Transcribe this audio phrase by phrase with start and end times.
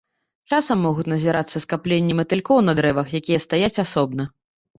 [0.55, 4.29] Часам могуць назірацца скапленні матылькоў на дрэвах, якія стаяць асобна.